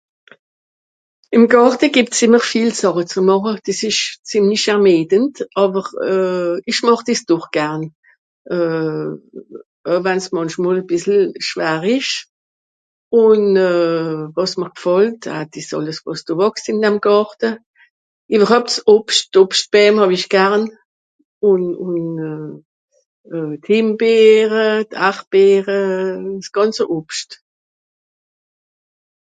ìm 1.35 1.43
gàrte 1.53 1.87
gebs 1.95 2.19
ìmmer 2.25 2.43
viel 2.51 2.71
sàche 2.81 3.03
zu 3.11 3.19
màche 3.29 3.63
des 3.65 3.79
esch 3.89 4.03
zemlich 4.29 4.67
ermedent 4.73 5.35
àwer 5.63 5.85
euh 6.11 6.55
esch 6.69 6.83
màch 6.87 7.01
des 7.07 7.21
dòch 7.29 7.47
garn 7.55 7.81
euh 8.57 9.09
euj 9.91 10.01
wann's 10.05 10.27
mànchmòl 10.35 10.77
à 10.81 10.85
bìssel 10.89 11.19
schwar 11.47 11.83
esch 11.95 12.15
ùn 13.23 13.41
euh 13.69 14.17
wàs 14.35 14.53
mr 14.61 14.71
g'fàllt 14.77 15.21
a 15.35 15.37
des 15.53 15.69
àlles 15.77 15.99
wàs 16.05 16.21
do 16.27 16.31
wàchst 16.41 16.65
ìn 16.71 16.79
dm 16.83 16.95
gàrte 17.05 17.49
ìwerhäupst 18.35 18.77
s'obst 18.83 19.23
d'obstbäm 19.33 19.93
hàw'isch 20.01 20.29
garn 20.35 20.63
ùn 21.49 21.63
ùn 21.85 21.95
euh 22.27 23.51
d'himbeere 23.63 24.67
d'ardbeere 24.91 25.81
s'gànze 26.45 26.83
obst 26.97 27.29